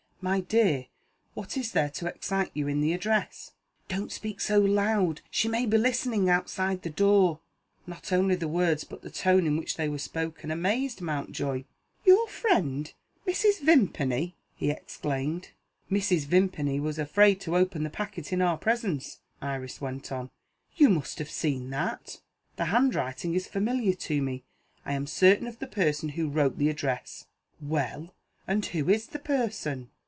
[0.23, 0.85] "My dear,
[1.33, 3.53] what is there to excite you in the address?"
[3.87, 5.21] "Don't speak so loud!
[5.31, 7.39] She may be listening outside the door."
[7.87, 11.63] Not only the words, but the tone in which they were spoken, amazed Mountjoy.
[12.05, 12.93] "Your friend,
[13.25, 13.61] Mrs.
[13.61, 15.49] Vimpany!" he exclaimed.
[15.89, 16.25] "Mrs.
[16.27, 20.29] Vimpany was afraid to open the packet in our presence," Iris went on:
[20.75, 22.19] "you must have seen that.
[22.57, 24.43] The handwriting is familiar to me;
[24.85, 27.25] I am certain of the person who wrote the address."
[27.59, 28.13] "Well?
[28.47, 29.89] And who is the person?"